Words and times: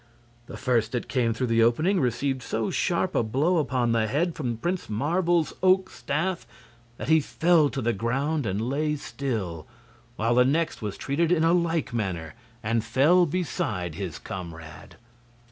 The 0.47 0.57
first 0.57 0.93
that 0.93 1.07
came 1.07 1.31
through 1.31 1.45
the 1.45 1.61
opening 1.61 1.99
received 1.99 2.41
so 2.41 2.71
sharp 2.71 3.13
a 3.13 3.21
blow 3.21 3.57
upon 3.59 3.91
the 3.91 4.07
head 4.07 4.33
from 4.33 4.57
Prince 4.57 4.89
Marvel's 4.89 5.53
oak 5.61 5.91
staff 5.91 6.47
that 6.97 7.07
he 7.07 7.19
fell 7.19 7.69
to 7.69 7.83
the 7.83 7.93
ground 7.93 8.47
and 8.47 8.61
lay 8.67 8.95
still, 8.95 9.67
while 10.15 10.33
the 10.33 10.43
next 10.43 10.81
was 10.81 10.97
treated 10.97 11.31
in 11.31 11.43
a 11.43 11.53
like 11.53 11.93
manner 11.93 12.33
and 12.63 12.83
fell 12.83 13.27
beside 13.27 13.93
his 13.93 14.17
comrade. 14.17 14.95